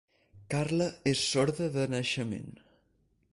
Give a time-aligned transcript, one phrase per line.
[0.53, 2.51] Carla és sorda de naixement.